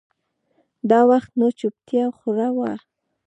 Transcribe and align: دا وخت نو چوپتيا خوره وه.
دا 0.89 0.99
وخت 1.11 1.31
نو 1.39 1.47
چوپتيا 1.59 2.05
خوره 2.17 2.47
وه. 2.57 2.71